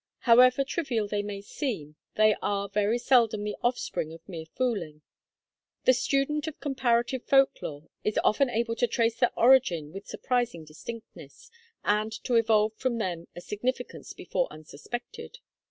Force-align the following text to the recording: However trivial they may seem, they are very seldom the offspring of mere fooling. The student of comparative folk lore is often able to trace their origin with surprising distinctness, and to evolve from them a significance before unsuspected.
However 0.21 0.63
trivial 0.63 1.07
they 1.07 1.21
may 1.21 1.41
seem, 1.41 1.95
they 2.15 2.35
are 2.41 2.67
very 2.67 2.97
seldom 2.97 3.43
the 3.43 3.55
offspring 3.61 4.11
of 4.11 4.27
mere 4.27 4.47
fooling. 4.47 5.03
The 5.85 5.93
student 5.93 6.47
of 6.47 6.59
comparative 6.59 7.23
folk 7.23 7.61
lore 7.61 7.87
is 8.03 8.19
often 8.23 8.49
able 8.49 8.75
to 8.77 8.87
trace 8.87 9.19
their 9.19 9.29
origin 9.37 9.93
with 9.93 10.07
surprising 10.07 10.65
distinctness, 10.65 11.51
and 11.83 12.11
to 12.23 12.33
evolve 12.33 12.73
from 12.77 12.97
them 12.97 13.27
a 13.35 13.41
significance 13.41 14.13
before 14.13 14.47
unsuspected. 14.49 15.37